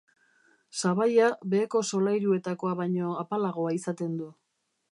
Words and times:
Sabaia 0.77 1.27
beheko 1.51 1.81
solairuetakoa 1.91 2.73
baino 2.81 3.13
apalagoa 3.25 3.75
izaten 3.81 4.17
du. 4.23 4.31